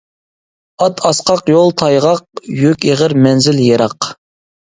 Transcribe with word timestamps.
ئات 0.85 1.03
ئاسقاق 1.09 1.51
يول 1.53 1.69
تايغاق، 1.81 2.23
يۈك 2.61 2.87
ئېغىر 2.89 3.15
مەنزىل 3.27 3.61
يىراق. 3.67 4.09